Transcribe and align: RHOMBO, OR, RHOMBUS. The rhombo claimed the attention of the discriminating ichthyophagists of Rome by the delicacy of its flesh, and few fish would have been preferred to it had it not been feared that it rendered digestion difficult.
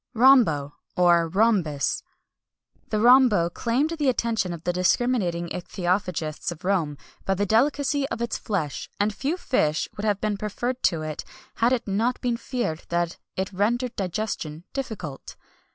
RHOMBO, 0.15 0.73
OR, 0.97 1.29
RHOMBUS. 1.29 2.01
The 2.89 2.99
rhombo 2.99 3.51
claimed 3.51 3.91
the 3.91 4.09
attention 4.09 4.51
of 4.51 4.63
the 4.63 4.73
discriminating 4.73 5.49
ichthyophagists 5.49 6.51
of 6.51 6.65
Rome 6.65 6.97
by 7.23 7.35
the 7.35 7.45
delicacy 7.45 8.09
of 8.09 8.19
its 8.19 8.35
flesh, 8.39 8.89
and 8.99 9.13
few 9.13 9.37
fish 9.37 9.87
would 9.95 10.03
have 10.03 10.19
been 10.19 10.37
preferred 10.37 10.81
to 10.85 11.03
it 11.03 11.23
had 11.57 11.71
it 11.71 11.87
not 11.87 12.19
been 12.19 12.35
feared 12.37 12.81
that 12.89 13.19
it 13.35 13.53
rendered 13.53 13.95
digestion 13.95 14.63
difficult. 14.73 15.35